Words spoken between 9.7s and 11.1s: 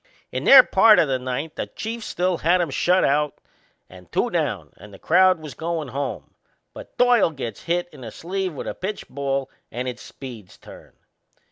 and it's Speed's turn.